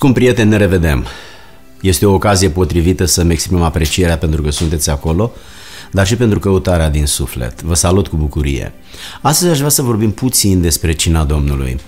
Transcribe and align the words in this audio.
Scump 0.00 0.14
prieten, 0.14 0.48
ne 0.48 0.56
revedem. 0.56 1.06
Este 1.80 2.06
o 2.06 2.12
ocazie 2.12 2.48
potrivită 2.48 3.04
să-mi 3.04 3.32
exprim 3.32 3.62
aprecierea 3.62 4.18
pentru 4.18 4.42
că 4.42 4.50
sunteți 4.50 4.90
acolo, 4.90 5.32
dar 5.90 6.06
și 6.06 6.16
pentru 6.16 6.38
căutarea 6.38 6.90
din 6.90 7.06
suflet. 7.06 7.62
Vă 7.62 7.74
salut 7.74 8.08
cu 8.08 8.16
bucurie. 8.16 8.72
Astăzi 9.20 9.50
aș 9.50 9.56
vrea 9.56 9.68
să 9.68 9.82
vorbim 9.82 10.10
puțin 10.10 10.60
despre 10.60 10.92
cina 10.92 11.24
Domnului. 11.24 11.80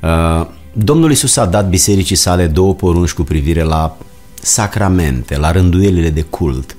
Uh, 0.00 0.46
Domnul 0.72 1.10
Isus 1.10 1.36
a 1.36 1.46
dat 1.46 1.68
bisericii 1.68 2.16
sale 2.16 2.46
două 2.46 2.74
porunci 2.74 3.12
cu 3.12 3.22
privire 3.22 3.62
la 3.62 3.96
sacramente, 4.42 5.38
la 5.38 5.50
rânduielile 5.50 6.10
de 6.10 6.22
cult. 6.22 6.76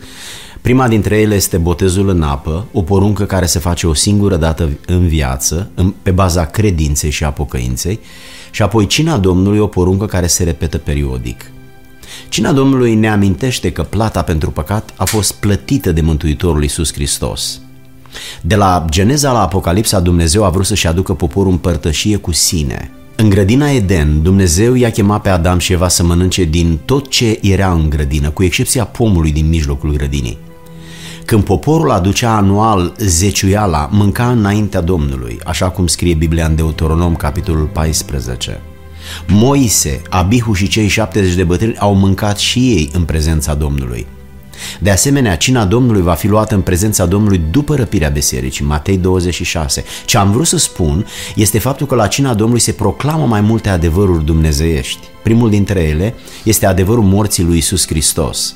Prima 0.62 0.88
dintre 0.88 1.20
ele 1.20 1.36
este 1.36 1.58
botezul 1.58 2.10
în 2.10 2.22
apă, 2.22 2.66
o 2.72 2.82
poruncă 2.82 3.24
care 3.24 3.46
se 3.46 3.60
face 3.60 3.88
o 3.88 3.94
singură 3.94 4.36
dată 4.36 4.70
în 4.86 5.08
viață, 5.08 5.70
pe 6.02 6.12
baza 6.12 6.46
credinței 6.46 7.10
și 7.10 7.24
a 7.24 7.32
pocăinței, 7.32 8.00
și 8.56 8.62
apoi 8.62 8.88
cina 8.88 9.18
Domnului, 9.18 9.60
o 9.60 9.68
poruncă 9.68 10.06
care 10.06 10.28
se 10.28 10.44
repetă 10.44 10.78
periodic. 10.78 11.52
Cina 12.30 12.52
Domnului 12.52 12.96
ne 12.96 13.10
amintește 13.10 13.72
că 13.72 13.84
plata 13.84 14.22
pentru 14.22 14.52
păcat 14.52 14.94
a 14.96 15.06
fost 15.06 15.34
plătită 15.34 15.92
de 15.92 16.02
Mântuitorul 16.02 16.62
Iisus 16.62 16.94
Hristos. 16.94 17.60
De 18.42 18.56
la 18.56 18.86
Geneza 18.90 19.32
la 19.32 19.42
Apocalipsa, 19.42 20.00
Dumnezeu 20.00 20.44
a 20.44 20.50
vrut 20.50 20.66
să-și 20.66 20.88
aducă 20.88 21.14
poporul 21.14 21.52
în 21.52 21.58
părtășie 21.58 22.18
cu 22.18 22.32
sine. 22.32 22.92
În 23.16 23.30
grădina 23.30 23.70
Eden, 23.70 24.22
Dumnezeu 24.22 24.74
i-a 24.74 24.92
chemat 24.92 25.22
pe 25.22 25.30
Adam 25.30 25.58
și 25.58 25.74
Eva 25.74 25.88
să 25.88 26.04
mănânce 26.04 26.44
din 26.44 26.80
tot 26.86 27.10
ce 27.10 27.40
era 27.42 27.72
în 27.72 27.90
grădină, 27.90 28.30
cu 28.30 28.44
excepția 28.44 28.86
pomului 28.86 29.32
din 29.32 29.50
mijlocul 29.50 29.92
grădinii. 29.92 30.38
Când 31.26 31.44
poporul 31.44 31.92
aducea 31.92 32.36
anual 32.36 32.94
zeciuiala, 32.98 33.90
mânca 33.92 34.30
înaintea 34.30 34.82
Domnului, 34.82 35.40
așa 35.46 35.70
cum 35.70 35.88
scrie 35.88 36.14
Biblia 36.14 36.46
în 36.46 36.56
Deuteronom, 36.56 37.16
capitolul 37.16 37.66
14. 37.66 38.62
Moise, 39.28 40.02
Abihu 40.10 40.54
și 40.54 40.68
cei 40.68 40.88
70 40.88 41.34
de 41.34 41.44
bătrâni 41.44 41.78
au 41.78 41.96
mâncat 41.96 42.38
și 42.38 42.60
ei 42.60 42.90
în 42.94 43.04
prezența 43.04 43.54
Domnului. 43.54 44.08
De 44.80 44.92
asemenea, 44.92 45.36
cina 45.36 45.66
Domnului 45.66 46.02
va 46.02 46.14
fi 46.14 46.28
luată 46.28 46.56
în 46.56 46.62
prezența 46.62 47.06
Domnului 47.06 47.42
după 47.52 47.76
răpirea 47.76 48.10
bisericii, 48.10 48.66
Matei 48.66 48.98
26. 48.98 49.84
Ce 50.06 50.18
am 50.18 50.32
vrut 50.32 50.48
să 50.48 50.58
spun 50.58 51.06
este 51.36 51.60
faptul 51.60 51.88
că 51.88 51.96
la 51.96 52.08
cina 52.08 52.34
Domnului 52.34 52.62
se 52.62 52.72
proclamă 52.72 53.26
mai 53.26 53.42
multe 53.42 53.70
adevăruri 53.70 54.26
dumnezeiești. 54.26 55.08
Primul 55.24 55.50
dintre 55.50 55.80
ele 55.82 56.14
este 56.44 56.66
adevărul 56.66 57.04
morții 57.04 57.44
lui 57.44 57.58
Isus 57.58 57.88
Hristos. 57.88 58.56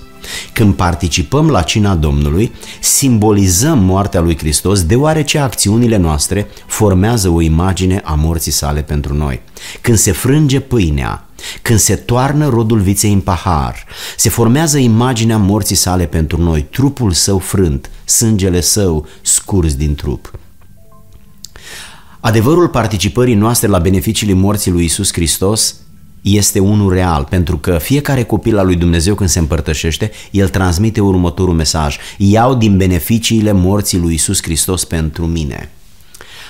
Când 0.53 0.73
participăm 0.73 1.49
la 1.49 1.61
cina 1.61 1.95
Domnului, 1.95 2.51
simbolizăm 2.79 3.79
moartea 3.79 4.19
lui 4.19 4.37
Hristos 4.37 4.83
deoarece 4.83 5.37
acțiunile 5.37 5.97
noastre 5.97 6.47
formează 6.65 7.29
o 7.29 7.41
imagine 7.41 8.01
a 8.03 8.13
morții 8.13 8.51
sale 8.51 8.81
pentru 8.81 9.13
noi. 9.13 9.41
Când 9.81 9.97
se 9.97 10.11
frânge 10.11 10.59
pâinea, 10.59 11.23
când 11.61 11.79
se 11.79 11.95
toarnă 11.95 12.47
rodul 12.47 12.79
viței 12.79 13.13
în 13.13 13.19
pahar, 13.19 13.85
se 14.17 14.29
formează 14.29 14.77
imaginea 14.77 15.37
morții 15.37 15.75
sale 15.75 16.05
pentru 16.05 16.41
noi, 16.41 16.61
trupul 16.61 17.11
său 17.11 17.37
frânt, 17.37 17.89
sângele 18.05 18.61
său 18.61 19.07
scurs 19.21 19.75
din 19.75 19.95
trup. 19.95 20.31
Adevărul 22.19 22.67
participării 22.67 23.33
noastre 23.33 23.67
la 23.67 23.79
beneficiile 23.79 24.33
morții 24.33 24.71
lui 24.71 24.83
Isus 24.83 25.13
Hristos 25.13 25.75
este 26.21 26.59
unul 26.59 26.93
real, 26.93 27.27
pentru 27.29 27.57
că 27.57 27.77
fiecare 27.77 28.23
copil 28.23 28.57
al 28.57 28.65
lui 28.65 28.75
Dumnezeu 28.75 29.15
când 29.15 29.29
se 29.29 29.39
împărtășește, 29.39 30.11
el 30.31 30.49
transmite 30.49 31.01
următorul 31.01 31.53
mesaj. 31.53 31.97
Iau 32.17 32.55
din 32.55 32.77
beneficiile 32.77 33.51
morții 33.51 33.97
lui 33.97 34.13
Isus 34.13 34.41
Hristos 34.41 34.85
pentru 34.85 35.25
mine. 35.25 35.69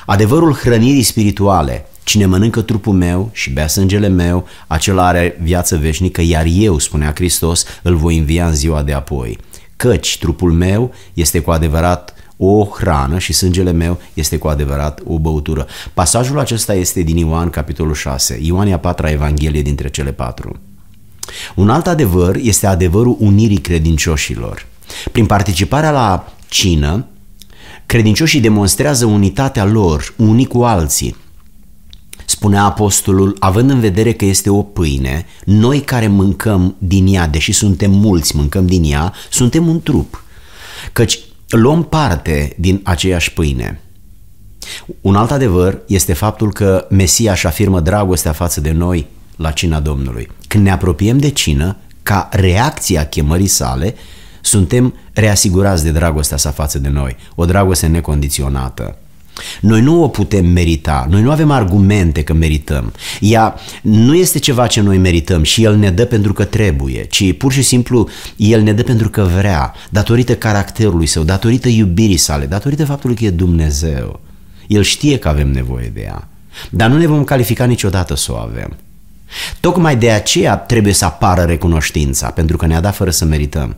Adevărul 0.05 0.53
hrănirii 0.53 1.03
spirituale, 1.03 1.85
cine 2.03 2.25
mănâncă 2.25 2.61
trupul 2.61 2.93
meu 2.93 3.29
și 3.33 3.51
bea 3.51 3.67
sângele 3.67 4.07
meu, 4.07 4.47
acela 4.67 5.07
are 5.07 5.37
viață 5.41 5.77
veșnică, 5.77 6.21
iar 6.21 6.45
eu, 6.49 6.77
spunea 6.79 7.11
Hristos, 7.15 7.65
îl 7.81 7.95
voi 7.95 8.17
învia 8.17 8.47
în 8.47 8.55
ziua 8.55 8.83
de 8.83 8.93
apoi. 8.93 9.37
Căci 9.75 10.17
trupul 10.17 10.51
meu 10.51 10.93
este 11.13 11.39
cu 11.39 11.51
adevărat 11.51 12.13
o 12.41 12.65
hrană 12.65 13.17
și 13.17 13.33
sângele 13.33 13.71
meu 13.71 13.99
este 14.13 14.37
cu 14.37 14.47
adevărat 14.47 15.01
o 15.05 15.19
băutură. 15.19 15.67
Pasajul 15.93 16.39
acesta 16.39 16.73
este 16.73 17.01
din 17.01 17.17
Ioan, 17.17 17.49
capitolul 17.49 17.93
6. 17.93 18.39
Ioan 18.41 18.67
e 18.67 18.73
a 18.73 18.79
patra 18.79 19.09
evanghelie 19.11 19.61
dintre 19.61 19.89
cele 19.89 20.11
patru. 20.11 20.59
Un 21.55 21.69
alt 21.69 21.87
adevăr 21.87 22.35
este 22.35 22.67
adevărul 22.67 23.15
unirii 23.19 23.57
credincioșilor. 23.57 24.65
Prin 25.11 25.25
participarea 25.25 25.91
la 25.91 26.33
cină, 26.47 27.05
credincioșii 27.85 28.41
demonstrează 28.41 29.05
unitatea 29.05 29.65
lor 29.65 30.13
unii 30.17 30.47
cu 30.47 30.63
alții. 30.63 31.15
Spunea 32.25 32.63
apostolul, 32.63 33.35
având 33.39 33.69
în 33.69 33.79
vedere 33.79 34.13
că 34.13 34.25
este 34.25 34.49
o 34.49 34.61
pâine, 34.61 35.25
noi 35.45 35.79
care 35.79 36.07
mâncăm 36.07 36.75
din 36.77 37.07
ea, 37.07 37.27
deși 37.27 37.51
suntem 37.51 37.91
mulți, 37.91 38.35
mâncăm 38.35 38.65
din 38.65 38.83
ea, 38.83 39.13
suntem 39.29 39.67
un 39.67 39.81
trup. 39.81 40.23
Căci 40.93 41.19
luăm 41.57 41.83
parte 41.83 42.55
din 42.57 42.81
aceeași 42.83 43.33
pâine. 43.33 43.79
Un 45.01 45.15
alt 45.15 45.31
adevăr 45.31 45.81
este 45.87 46.13
faptul 46.13 46.53
că 46.53 46.87
Mesia 46.89 47.31
își 47.31 47.47
afirmă 47.47 47.79
dragostea 47.79 48.31
față 48.31 48.61
de 48.61 48.71
noi 48.71 49.07
la 49.35 49.51
cina 49.51 49.79
Domnului. 49.79 50.29
Când 50.47 50.63
ne 50.63 50.71
apropiem 50.71 51.17
de 51.17 51.29
cină, 51.29 51.77
ca 52.03 52.29
reacția 52.31 53.05
chemării 53.05 53.47
sale, 53.47 53.95
suntem 54.41 54.93
reasigurați 55.13 55.83
de 55.83 55.91
dragostea 55.91 56.37
sa 56.37 56.51
față 56.51 56.79
de 56.79 56.89
noi, 56.89 57.15
o 57.35 57.45
dragoste 57.45 57.87
necondiționată. 57.87 58.97
Noi 59.61 59.81
nu 59.81 60.03
o 60.03 60.07
putem 60.07 60.45
merita, 60.45 61.07
noi 61.09 61.21
nu 61.21 61.31
avem 61.31 61.51
argumente 61.51 62.23
că 62.23 62.33
merităm. 62.33 62.93
Ea 63.19 63.55
nu 63.81 64.15
este 64.15 64.39
ceva 64.39 64.67
ce 64.67 64.81
noi 64.81 64.97
merităm 64.97 65.43
și 65.43 65.63
El 65.63 65.75
ne 65.75 65.89
dă 65.89 66.05
pentru 66.05 66.33
că 66.33 66.43
trebuie, 66.43 67.05
ci 67.05 67.37
pur 67.37 67.51
și 67.51 67.61
simplu 67.61 68.09
El 68.35 68.61
ne 68.61 68.73
dă 68.73 68.83
pentru 68.83 69.09
că 69.09 69.21
vrea, 69.37 69.73
datorită 69.89 70.35
caracterului 70.35 71.05
său, 71.05 71.23
datorită 71.23 71.67
iubirii 71.67 72.17
sale, 72.17 72.45
datorită 72.45 72.85
faptului 72.85 73.15
că 73.15 73.25
e 73.25 73.29
Dumnezeu. 73.29 74.19
El 74.67 74.83
știe 74.83 75.17
că 75.17 75.27
avem 75.27 75.51
nevoie 75.51 75.91
de 75.93 76.01
ea, 76.01 76.27
dar 76.69 76.89
nu 76.89 76.97
ne 76.97 77.07
vom 77.07 77.23
califica 77.23 77.65
niciodată 77.65 78.15
să 78.15 78.31
o 78.31 78.35
avem. 78.35 78.75
Tocmai 79.59 79.95
de 79.97 80.11
aceea 80.11 80.57
trebuie 80.57 80.93
să 80.93 81.05
apară 81.05 81.41
recunoștința, 81.41 82.29
pentru 82.29 82.57
că 82.57 82.65
ne-a 82.65 82.81
dat 82.81 82.95
fără 82.95 83.09
să 83.09 83.25
merităm. 83.25 83.75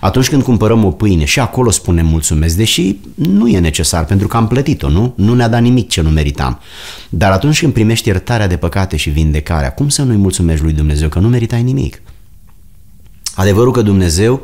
Atunci 0.00 0.28
când 0.28 0.42
cumpărăm 0.42 0.84
o 0.84 0.90
pâine 0.90 1.24
și 1.24 1.40
acolo 1.40 1.70
spunem 1.70 2.06
mulțumesc, 2.06 2.56
deși 2.56 2.96
nu 3.14 3.48
e 3.48 3.58
necesar 3.58 4.04
pentru 4.04 4.26
că 4.28 4.36
am 4.36 4.46
plătit-o, 4.46 4.88
nu? 4.88 5.12
Nu 5.16 5.34
ne-a 5.34 5.48
dat 5.48 5.62
nimic 5.62 5.88
ce 5.88 6.00
nu 6.00 6.10
meritam. 6.10 6.60
Dar 7.08 7.32
atunci 7.32 7.60
când 7.60 7.72
primești 7.72 8.08
iertarea 8.08 8.46
de 8.46 8.56
păcate 8.56 8.96
și 8.96 9.10
vindecarea, 9.10 9.72
cum 9.72 9.88
să 9.88 10.02
nu-i 10.02 10.16
mulțumești 10.16 10.64
lui 10.64 10.72
Dumnezeu 10.72 11.08
că 11.08 11.18
nu 11.18 11.28
meritai 11.28 11.62
nimic? 11.62 12.02
Adevărul 13.34 13.72
că 13.72 13.82
Dumnezeu 13.82 14.42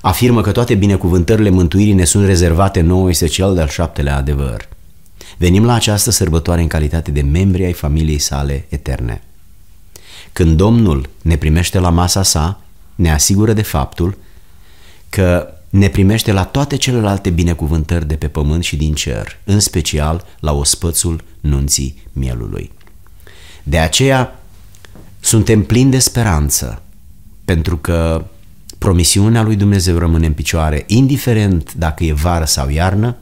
afirmă 0.00 0.40
că 0.40 0.52
toate 0.52 0.74
binecuvântările 0.74 1.50
mântuirii 1.50 1.92
ne 1.92 2.04
sunt 2.04 2.26
rezervate 2.26 2.80
nouă 2.80 3.08
este 3.08 3.26
cel 3.26 3.54
de-al 3.54 3.68
șaptelea 3.68 4.16
adevăr. 4.16 4.68
Venim 5.36 5.64
la 5.64 5.74
această 5.74 6.10
sărbătoare 6.10 6.60
în 6.60 6.66
calitate 6.66 7.10
de 7.10 7.20
membri 7.20 7.64
ai 7.64 7.72
familiei 7.72 8.18
sale 8.18 8.66
eterne. 8.68 9.22
Când 10.32 10.56
Domnul 10.56 11.08
ne 11.22 11.36
primește 11.36 11.78
la 11.78 11.90
masa 11.90 12.22
sa, 12.22 12.60
ne 12.94 13.12
asigură 13.12 13.52
de 13.52 13.62
faptul 13.62 14.16
că 15.10 15.48
ne 15.70 15.88
primește 15.88 16.32
la 16.32 16.44
toate 16.44 16.76
celelalte 16.76 17.30
binecuvântări 17.30 18.06
de 18.06 18.14
pe 18.14 18.28
pământ 18.28 18.64
și 18.64 18.76
din 18.76 18.94
cer, 18.94 19.38
în 19.44 19.60
special 19.60 20.24
la 20.40 20.52
ospățul 20.52 21.24
nunții 21.40 22.02
mielului. 22.12 22.70
De 23.62 23.78
aceea 23.78 24.42
suntem 25.20 25.62
plini 25.64 25.90
de 25.90 25.98
speranță, 25.98 26.82
pentru 27.44 27.76
că 27.76 28.24
promisiunea 28.78 29.42
lui 29.42 29.56
Dumnezeu 29.56 29.98
rămâne 29.98 30.26
în 30.26 30.32
picioare, 30.32 30.84
indiferent 30.86 31.74
dacă 31.74 32.04
e 32.04 32.12
vară 32.12 32.44
sau 32.44 32.68
iarnă, 32.68 33.16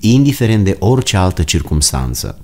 indiferent 0.00 0.64
de 0.64 0.76
orice 0.78 1.16
altă 1.16 1.42
circumstanță. 1.42 2.40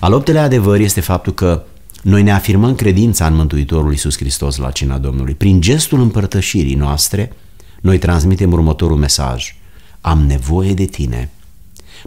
Al 0.00 0.12
optelea 0.12 0.42
adevăr 0.42 0.80
este 0.80 1.00
faptul 1.00 1.34
că 1.34 1.62
noi 2.02 2.22
ne 2.22 2.32
afirmăm 2.32 2.74
credința 2.74 3.26
în 3.26 3.34
Mântuitorul 3.34 3.90
Iisus 3.90 4.16
Hristos 4.16 4.56
la 4.56 4.70
cina 4.70 4.98
Domnului. 4.98 5.34
Prin 5.34 5.60
gestul 5.60 6.00
împărtășirii 6.00 6.74
noastre, 6.74 7.32
noi 7.80 7.98
transmitem 7.98 8.52
următorul 8.52 8.96
mesaj. 8.96 9.56
Am 10.00 10.26
nevoie 10.26 10.74
de 10.74 10.84
tine, 10.84 11.30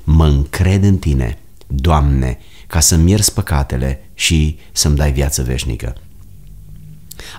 mă 0.03 0.25
încred 0.25 0.83
în 0.83 0.97
tine, 0.97 1.38
Doamne, 1.68 2.38
ca 2.68 2.79
să-mi 2.79 3.09
ierți 3.09 3.33
păcatele 3.33 4.09
și 4.13 4.59
să-mi 4.71 4.95
dai 4.95 5.12
viață 5.12 5.44
veșnică. 5.44 5.95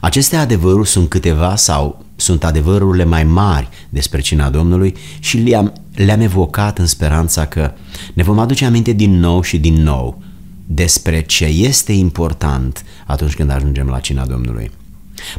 Aceste 0.00 0.36
adevăruri 0.36 0.88
sunt 0.88 1.08
câteva 1.08 1.56
sau 1.56 2.04
sunt 2.16 2.44
adevărurile 2.44 3.04
mai 3.04 3.24
mari 3.24 3.68
despre 3.88 4.20
cina 4.20 4.50
Domnului 4.50 4.94
și 5.18 5.36
le-am, 5.38 5.72
le-am 5.94 6.20
evocat 6.20 6.78
în 6.78 6.86
speranța 6.86 7.46
că 7.46 7.72
ne 8.14 8.22
vom 8.22 8.38
aduce 8.38 8.64
aminte 8.64 8.92
din 8.92 9.18
nou 9.18 9.42
și 9.42 9.58
din 9.58 9.82
nou 9.82 10.22
despre 10.66 11.22
ce 11.22 11.44
este 11.44 11.92
important 11.92 12.84
atunci 13.06 13.34
când 13.34 13.50
ajungem 13.50 13.86
la 13.86 14.00
cina 14.00 14.26
Domnului. 14.26 14.70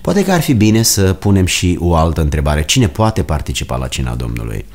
Poate 0.01 0.23
că 0.23 0.31
ar 0.31 0.41
fi 0.41 0.53
bine 0.53 0.81
să 0.81 1.13
punem 1.13 1.45
și 1.45 1.77
o 1.79 1.95
altă 1.95 2.21
întrebare. 2.21 2.63
Cine 2.63 2.87
poate 2.87 3.23
participa 3.23 3.75
la 3.75 3.87
cina 3.87 4.15
Domnului? 4.15 4.65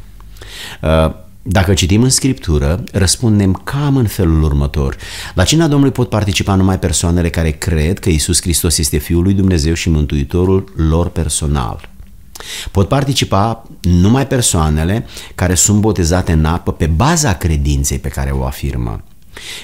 Uh, 0.83 1.15
Dacă 1.43 1.75
citim 1.75 2.03
în 2.03 2.11
Scriptură, 2.11 2.85
răspundem 2.93 3.53
cam 3.65 3.97
în 3.97 4.07
felul 4.07 4.43
următor. 4.43 4.97
La 5.35 5.45
cina 5.45 5.67
Domnului 5.69 5.93
pot 5.93 6.09
participa 6.09 6.55
numai 6.55 6.79
persoanele 6.79 7.31
care 7.31 7.51
cred 7.51 7.99
că 7.99 8.09
Isus 8.09 8.41
Hristos 8.41 8.79
este 8.79 8.99
Fiul 8.99 9.23
lui 9.23 9.33
Dumnezeu 9.33 9.75
și 9.75 9.91
Mântuitorul 9.91 10.73
lor 10.77 11.09
personal. 11.09 11.89
Pot 12.71 12.89
participa 12.89 13.67
numai 13.81 14.27
persoanele 14.27 15.07
care 15.35 15.55
sunt 15.55 15.81
botezate 15.81 16.33
în 16.33 16.45
apă 16.45 16.73
pe 16.73 16.87
baza 16.87 17.35
credinței 17.35 17.99
pe 17.99 18.09
care 18.09 18.31
o 18.31 18.45
afirmă. 18.45 19.03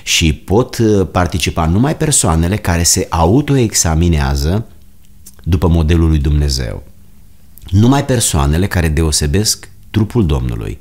Și 0.02 0.32
pot 0.32 0.78
uh, 0.78 1.06
participa 1.12 1.66
numai 1.66 1.96
persoanele 1.96 2.56
care 2.56 2.82
se 2.82 3.06
autoexaminează 3.10 4.66
după 5.44 5.68
modelul 5.68 6.08
lui 6.08 6.18
Dumnezeu. 6.18 6.86
Numai 7.70 8.04
persoanele 8.04 8.66
care 8.66 8.88
deosebesc 8.88 9.68
trupul 9.90 10.26
Domnului. 10.26 10.78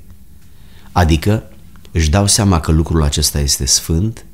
Adică 0.91 1.43
își 1.91 2.09
dau 2.09 2.27
seama 2.27 2.59
că 2.59 2.71
lucrul 2.71 3.03
acesta 3.03 3.39
este 3.39 3.65
sfânt, 3.65 4.25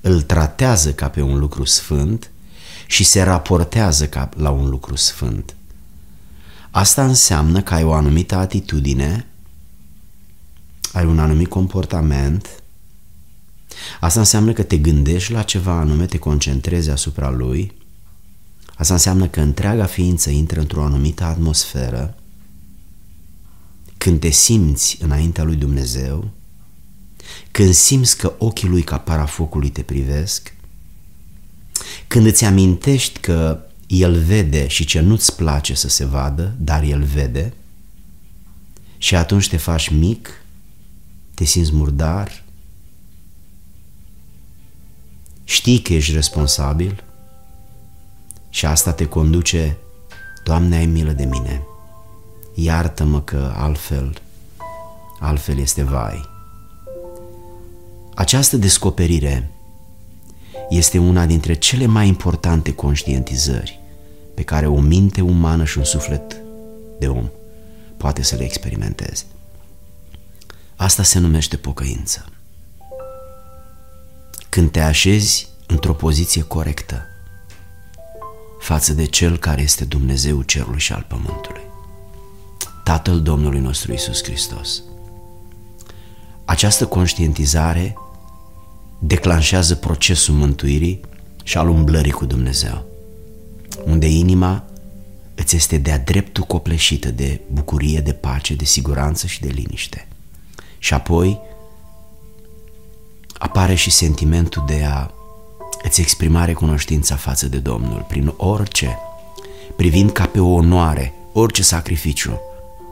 îl 0.00 0.22
tratează 0.22 0.92
ca 0.92 1.08
pe 1.08 1.22
un 1.22 1.38
lucru 1.38 1.64
sfânt 1.64 2.30
și 2.86 3.04
se 3.04 3.22
raportează 3.22 4.06
ca 4.06 4.28
la 4.36 4.50
un 4.50 4.68
lucru 4.68 4.96
sfânt. 4.96 5.54
Asta 6.70 7.04
înseamnă 7.04 7.62
că 7.62 7.74
ai 7.74 7.82
o 7.82 7.92
anumită 7.92 8.34
atitudine, 8.34 9.26
ai 10.92 11.04
un 11.04 11.18
anumit 11.18 11.48
comportament, 11.48 12.48
asta 14.00 14.20
înseamnă 14.20 14.52
că 14.52 14.62
te 14.62 14.76
gândești 14.76 15.32
la 15.32 15.42
ceva 15.42 15.72
anume, 15.72 16.06
te 16.06 16.18
concentrezi 16.18 16.90
asupra 16.90 17.30
lui, 17.30 17.72
asta 18.80 18.92
înseamnă 18.92 19.28
că 19.28 19.40
întreaga 19.40 19.86
ființă 19.86 20.30
intră 20.30 20.60
într-o 20.60 20.84
anumită 20.84 21.24
atmosferă, 21.24 22.14
când 23.98 24.20
te 24.20 24.30
simți 24.30 24.98
înaintea 25.00 25.44
lui 25.44 25.56
Dumnezeu, 25.56 26.30
când 27.50 27.74
simți 27.74 28.16
că 28.16 28.34
ochii 28.38 28.68
lui 28.68 28.82
ca 28.82 28.98
parafocului 28.98 29.70
te 29.70 29.82
privesc, 29.82 30.54
când 32.06 32.26
îți 32.26 32.44
amintești 32.44 33.20
că 33.20 33.60
el 33.86 34.18
vede 34.18 34.66
și 34.66 34.84
ce 34.84 35.00
nu-ți 35.00 35.36
place 35.36 35.74
să 35.74 35.88
se 35.88 36.04
vadă, 36.04 36.54
dar 36.58 36.82
El 36.82 37.02
vede 37.02 37.52
și 38.98 39.14
atunci 39.14 39.48
te 39.48 39.56
faci 39.56 39.88
mic, 39.88 40.44
te 41.34 41.44
simți 41.44 41.74
murdar, 41.74 42.44
știi 45.44 45.78
că 45.78 45.92
ești 45.94 46.12
responsabil 46.12 47.04
și 48.50 48.66
asta 48.66 48.92
te 48.92 49.06
conduce, 49.06 49.76
Doamne, 50.44 50.76
ai 50.76 50.86
milă 50.86 51.12
de 51.12 51.24
mine, 51.24 51.62
iartă-mă 52.54 53.20
că 53.20 53.52
altfel, 53.56 54.22
altfel 55.20 55.58
este 55.58 55.82
vai. 55.82 56.28
Această 58.14 58.56
descoperire 58.56 59.50
este 60.68 60.98
una 60.98 61.26
dintre 61.26 61.54
cele 61.54 61.86
mai 61.86 62.08
importante 62.08 62.74
conștientizări 62.74 63.80
pe 64.34 64.42
care 64.42 64.66
o 64.66 64.80
minte 64.80 65.20
umană 65.20 65.64
și 65.64 65.78
un 65.78 65.84
suflet 65.84 66.36
de 66.98 67.08
om 67.08 67.28
poate 67.96 68.22
să 68.22 68.36
le 68.36 68.44
experimenteze. 68.44 69.24
Asta 70.76 71.02
se 71.02 71.18
numește 71.18 71.56
pocăință. 71.56 72.24
Când 74.48 74.70
te 74.70 74.80
așezi 74.80 75.48
într-o 75.66 75.92
poziție 75.92 76.42
corectă 76.42 77.09
față 78.70 78.92
de 78.92 79.04
Cel 79.04 79.38
care 79.38 79.62
este 79.62 79.84
Dumnezeu 79.84 80.42
cerului 80.42 80.80
și 80.80 80.92
al 80.92 81.04
pământului, 81.08 81.60
Tatăl 82.84 83.22
Domnului 83.22 83.60
nostru 83.60 83.92
Isus 83.92 84.22
Hristos. 84.22 84.82
Această 86.44 86.86
conștientizare 86.86 87.96
declanșează 88.98 89.74
procesul 89.74 90.34
mântuirii 90.34 91.00
și 91.42 91.58
al 91.58 91.68
umblării 91.68 92.10
cu 92.10 92.24
Dumnezeu 92.24 92.84
unde 93.84 94.08
inima 94.08 94.64
îți 95.34 95.56
este 95.56 95.76
de-a 95.76 95.98
dreptul 95.98 96.44
copleșită 96.44 97.10
de 97.10 97.40
bucurie, 97.52 98.00
de 98.00 98.12
pace, 98.12 98.54
de 98.54 98.64
siguranță 98.64 99.26
și 99.26 99.40
de 99.40 99.48
liniște. 99.48 100.08
Și 100.78 100.94
apoi 100.94 101.40
apare 103.38 103.74
și 103.74 103.90
sentimentul 103.90 104.64
de 104.66 104.84
a 104.84 105.10
îți 105.82 106.00
exprima 106.00 106.44
recunoștința 106.44 107.16
față 107.16 107.46
de 107.46 107.58
Domnul 107.58 108.04
prin 108.08 108.32
orice, 108.36 108.98
privind 109.76 110.10
ca 110.10 110.26
pe 110.26 110.40
o 110.40 110.48
onoare 110.48 111.14
orice 111.32 111.62
sacrificiu 111.62 112.40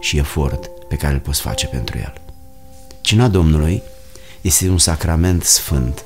și 0.00 0.18
efort 0.18 0.70
pe 0.88 0.96
care 0.96 1.14
îl 1.14 1.20
poți 1.20 1.40
face 1.40 1.66
pentru 1.66 1.98
El. 1.98 2.12
Cina 3.00 3.28
Domnului 3.28 3.82
este 4.40 4.68
un 4.68 4.78
sacrament 4.78 5.44
sfânt, 5.44 6.04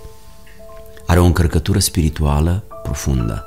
are 1.06 1.20
o 1.20 1.24
încărcătură 1.24 1.78
spirituală 1.78 2.64
profundă 2.82 3.44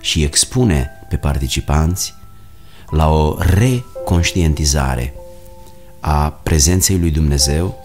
și 0.00 0.22
expune 0.22 0.90
pe 1.08 1.16
participanți 1.16 2.14
la 2.90 3.10
o 3.10 3.36
reconștientizare 3.38 5.14
a 6.00 6.30
prezenței 6.30 6.98
lui 6.98 7.10
Dumnezeu 7.10 7.78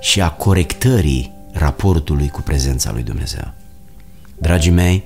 și 0.00 0.20
a 0.20 0.30
corectării 0.30 1.32
raportului 1.52 2.28
cu 2.28 2.40
prezența 2.40 2.92
lui 2.92 3.02
Dumnezeu. 3.02 3.52
Dragii 4.40 4.70
mei, 4.70 5.04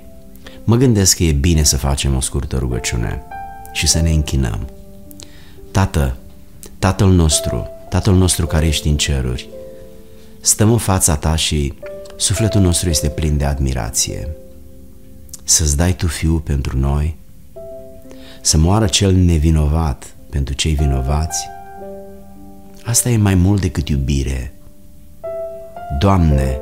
mă 0.65 0.77
gândesc 0.77 1.17
că 1.17 1.23
e 1.23 1.33
bine 1.33 1.63
să 1.63 1.77
facem 1.77 2.17
o 2.17 2.21
scurtă 2.21 2.57
rugăciune 2.57 3.23
și 3.73 3.87
să 3.87 4.01
ne 4.01 4.11
închinăm. 4.11 4.69
Tată, 5.71 6.17
Tatăl 6.79 7.09
nostru, 7.09 7.69
Tatăl 7.89 8.15
nostru 8.15 8.47
care 8.47 8.67
ești 8.67 8.89
în 8.89 8.97
ceruri, 8.97 9.49
stăm 10.41 10.71
în 10.71 10.79
fața 10.79 11.17
Ta 11.17 11.37
și 11.37 11.73
sufletul 12.17 12.61
nostru 12.61 12.89
este 12.89 13.09
plin 13.09 13.37
de 13.37 13.45
admirație 13.45 14.29
să-ți 15.45 15.77
dai 15.77 15.97
tu 15.97 16.07
fiul 16.07 16.39
pentru 16.39 16.79
noi, 16.79 17.17
să 18.43 18.59
moară 18.59 18.87
cel 18.87 19.13
nevinovat 19.13 20.15
pentru 20.31 20.55
cei 20.55 20.73
vinovați, 20.73 21.49
asta 22.85 23.09
e 23.09 23.17
mai 23.17 23.35
mult 23.35 23.61
decât 23.61 23.89
iubire. 23.89 24.55
Doamne, 25.99 26.61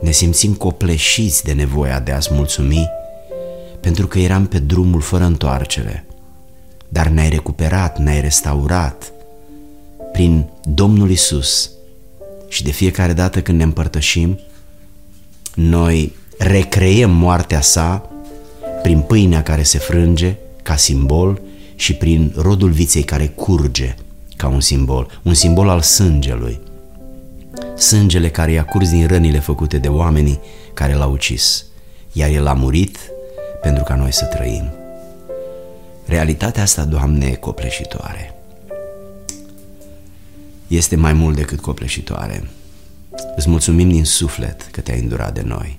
ne 0.00 0.10
simțim 0.10 0.54
copleșiți 0.54 1.44
de 1.44 1.52
nevoia 1.52 2.00
de 2.00 2.12
a-ți 2.12 2.34
mulțumi 2.34 2.88
pentru 3.84 4.06
că 4.06 4.18
eram 4.18 4.46
pe 4.46 4.58
drumul 4.58 5.00
fără 5.00 5.24
întoarcere, 5.24 6.06
dar 6.88 7.06
ne-ai 7.06 7.28
recuperat, 7.28 7.98
ne-ai 7.98 8.20
restaurat 8.20 9.12
prin 10.12 10.46
Domnul 10.62 11.10
Isus 11.10 11.70
și 12.48 12.62
de 12.62 12.70
fiecare 12.70 13.12
dată 13.12 13.42
când 13.42 13.58
ne 13.58 13.64
împărtășim, 13.64 14.38
noi 15.54 16.12
recreiem 16.38 17.10
moartea 17.10 17.60
sa 17.60 18.10
prin 18.82 19.00
pâinea 19.00 19.42
care 19.42 19.62
se 19.62 19.78
frânge 19.78 20.36
ca 20.62 20.76
simbol 20.76 21.40
și 21.74 21.94
prin 21.94 22.32
rodul 22.36 22.70
viței 22.70 23.02
care 23.02 23.26
curge 23.26 23.94
ca 24.36 24.48
un 24.48 24.60
simbol, 24.60 25.20
un 25.22 25.34
simbol 25.34 25.68
al 25.68 25.80
sângelui. 25.80 26.60
Sângele 27.76 28.28
care 28.28 28.52
i-a 28.52 28.64
curs 28.64 28.90
din 28.90 29.06
rănile 29.06 29.38
făcute 29.38 29.78
de 29.78 29.88
oamenii 29.88 30.40
care 30.74 30.94
l-au 30.94 31.12
ucis, 31.12 31.64
iar 32.12 32.30
el 32.30 32.46
a 32.46 32.52
murit 32.52 32.98
pentru 33.62 33.82
ca 33.82 33.94
noi 33.94 34.12
să 34.12 34.24
trăim. 34.24 34.72
Realitatea 36.06 36.62
asta, 36.62 36.84
Doamne, 36.84 37.26
e 37.26 37.34
copleșitoare. 37.34 38.34
Este 40.66 40.96
mai 40.96 41.12
mult 41.12 41.36
decât 41.36 41.60
copleșitoare. 41.60 42.48
Îți 43.36 43.48
mulțumim 43.48 43.88
din 43.88 44.04
suflet 44.04 44.68
că 44.70 44.80
te-ai 44.80 45.00
îndurat 45.00 45.34
de 45.34 45.42
noi 45.44 45.78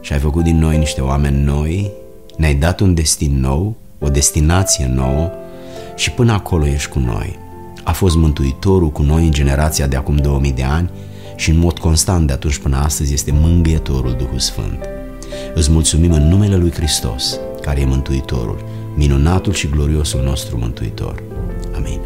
și 0.00 0.12
ai 0.12 0.18
făcut 0.18 0.44
din 0.44 0.58
noi 0.58 0.78
niște 0.78 1.00
oameni 1.00 1.42
noi, 1.42 1.90
ne-ai 2.36 2.54
dat 2.54 2.80
un 2.80 2.94
destin 2.94 3.40
nou, 3.40 3.76
o 3.98 4.08
destinație 4.08 4.86
nouă 4.86 5.30
și 5.94 6.10
până 6.10 6.32
acolo 6.32 6.66
ești 6.66 6.90
cu 6.90 6.98
noi. 6.98 7.38
A 7.86 7.92
fost 7.92 8.16
Mântuitorul 8.16 8.90
cu 8.90 9.02
noi 9.02 9.24
în 9.24 9.30
generația 9.30 9.86
de 9.86 9.96
acum 9.96 10.16
2000 10.16 10.52
de 10.52 10.62
ani 10.62 10.90
și 11.36 11.50
în 11.50 11.58
mod 11.58 11.78
constant 11.78 12.26
de 12.26 12.32
atunci 12.32 12.58
până 12.58 12.76
astăzi 12.76 13.12
este 13.12 13.30
Mângâietorul 13.34 14.14
Duhul 14.18 14.38
Sfânt. 14.38 14.78
Îți 15.54 15.70
mulțumim 15.70 16.12
în 16.12 16.28
numele 16.28 16.56
Lui 16.56 16.72
Hristos, 16.72 17.38
care 17.60 17.80
e 17.80 17.84
Mântuitorul, 17.84 18.64
minunatul 18.96 19.52
și 19.52 19.68
gloriosul 19.68 20.22
nostru 20.22 20.58
Mântuitor. 20.58 21.22
Amin. 21.76 22.00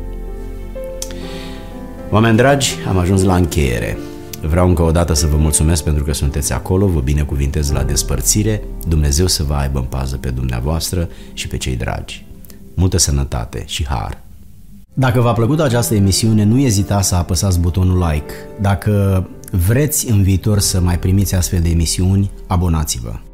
Oameni 2.10 2.37
dragi, 2.37 2.75
am 2.88 2.99
ajuns 2.99 3.22
la 3.22 3.37
încheiere. 3.37 3.99
Vreau 4.42 4.68
încă 4.68 4.82
o 4.82 4.90
dată 4.90 5.14
să 5.14 5.26
vă 5.26 5.37
mulțumesc 5.37 5.84
pentru 5.84 6.04
că 6.04 6.12
sunteți 6.12 6.52
acolo, 6.52 6.87
vă 6.87 7.00
binecuvintez 7.00 7.70
la 7.70 7.82
despărțire, 7.82 8.62
Dumnezeu 8.87 9.26
să 9.26 9.42
vă 9.42 9.54
aibă 9.54 9.78
în 9.78 9.84
pază 9.84 10.16
pe 10.16 10.30
dumneavoastră 10.30 11.08
și 11.32 11.49
pe 11.49 11.56
cei 11.56 11.76
dragi. 11.76 12.25
Multă 12.75 12.99
sănătate 12.99 13.62
și 13.66 13.87
har! 13.87 14.28
Dacă 15.00 15.21
v-a 15.21 15.33
plăcut 15.33 15.61
această 15.61 15.95
emisiune, 15.95 16.45
nu 16.45 16.59
ezitați 16.59 17.09
să 17.09 17.14
apăsați 17.14 17.61
butonul 17.61 17.99
like. 17.99 18.33
Dacă 18.61 19.26
vreți 19.50 20.11
în 20.11 20.23
viitor 20.23 20.59
să 20.59 20.80
mai 20.80 20.99
primiți 20.99 21.35
astfel 21.35 21.61
de 21.61 21.69
emisiuni, 21.69 22.30
abonați-vă. 22.47 23.29